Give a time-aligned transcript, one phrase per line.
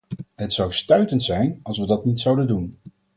[0.35, 2.77] Het zou stuitend zijn, als we dat niet zouden doen.